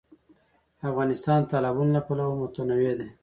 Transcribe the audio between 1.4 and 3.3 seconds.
د تالابونه له پلوه متنوع دی.